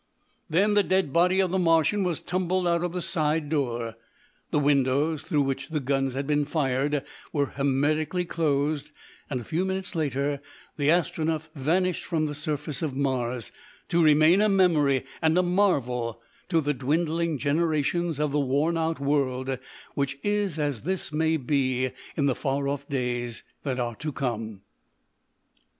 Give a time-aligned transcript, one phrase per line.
[0.49, 3.93] Then the dead body of the Martian was tumbled out of the side door.
[4.49, 8.89] The windows through which the guns had been fired were hermetically closed,
[9.29, 10.41] and a few minutes later
[10.75, 13.51] the Astronef vanished from the surface of Mars,
[13.89, 18.99] to remain a memory and a marvel to the dwindling generations of the worn out
[18.99, 19.59] world
[19.93, 24.61] which is as this may be in the far off days that are to come.